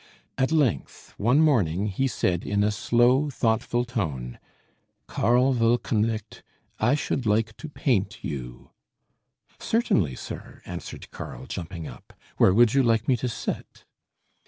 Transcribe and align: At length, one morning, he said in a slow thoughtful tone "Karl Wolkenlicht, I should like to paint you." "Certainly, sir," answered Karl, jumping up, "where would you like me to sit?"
At 0.35 0.51
length, 0.51 1.13
one 1.19 1.39
morning, 1.39 1.85
he 1.85 2.07
said 2.07 2.43
in 2.43 2.63
a 2.63 2.71
slow 2.71 3.29
thoughtful 3.29 3.85
tone 3.85 4.39
"Karl 5.05 5.53
Wolkenlicht, 5.53 6.41
I 6.79 6.95
should 6.95 7.27
like 7.27 7.55
to 7.57 7.69
paint 7.69 8.23
you." 8.23 8.71
"Certainly, 9.59 10.15
sir," 10.15 10.63
answered 10.65 11.11
Karl, 11.11 11.45
jumping 11.45 11.87
up, 11.87 12.13
"where 12.37 12.51
would 12.51 12.73
you 12.73 12.81
like 12.81 13.07
me 13.07 13.15
to 13.17 13.29
sit?" 13.29 13.85